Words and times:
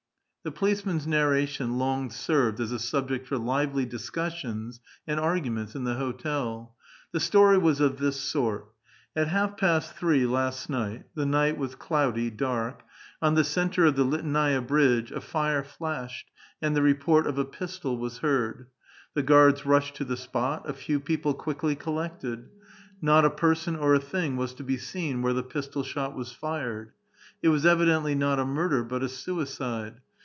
The 0.43 0.51
policeman's 0.51 1.05
narration 1.05 1.77
long 1.77 2.09
served 2.09 2.59
as 2.59 2.71
a 2.71 2.79
subject 2.79 3.27
for 3.27 3.37
lively 3.37 3.85
discussion^ 3.85 4.79
and 5.05 5.19
arguments 5.19 5.75
in 5.75 5.83
the 5.83 5.93
hotel. 5.93 6.73
The 7.11 7.19
story 7.19 7.59
was 7.59 7.79
of 7.79 7.97
this 7.99 8.19
sort:— 8.19 8.73
At 9.15 9.27
half 9.27 9.55
past 9.55 9.93
three 9.95 10.25
last 10.25 10.67
night,— 10.67 11.03
the 11.13 11.27
night 11.27 11.59
was 11.59 11.75
cloudy, 11.75 12.31
dark,— 12.31 12.81
on 13.21 13.35
the 13.35 13.43
centre 13.43 13.85
of 13.85 13.95
the 13.95 14.03
Liteinai'a 14.03 14.65
bridge 14.67 15.11
a 15.11 15.21
fire 15.21 15.61
flashed, 15.63 16.31
and 16.59 16.75
the 16.75 16.81
report 16.81 17.27
of 17.27 17.37
a 17.37 17.45
pistol 17.45 17.99
was 17.99 18.17
heard. 18.17 18.65
The 19.13 19.21
guards 19.21 19.63
rushed 19.63 19.93
to 19.97 20.05
the 20.05 20.17
spot, 20.17 20.67
a 20.67 20.73
few 20.73 20.99
people 20.99 21.35
quickly 21.35 21.75
collected; 21.75 22.49
not 22.99 23.25
a 23.25 23.29
person 23.29 23.75
or 23.75 23.93
a 23.93 23.99
thing 23.99 24.37
was 24.37 24.55
to 24.55 24.63
be 24.63 24.77
seen 24.77 25.21
where 25.21 25.33
the 25.33 25.43
pistol 25.43 25.83
shot 25.83 26.15
was 26.15 26.31
fired. 26.31 26.93
It 27.43 27.49
was 27.49 27.63
evidentlv 27.63 28.17
not 28.17 28.39
a 28.39 28.45
murder, 28.47 28.83
but 28.83 29.03
a 29.03 29.07
suicide. 29.07 30.01